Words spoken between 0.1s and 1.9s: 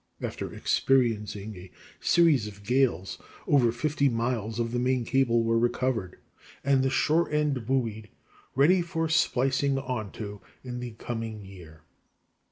After experiencing a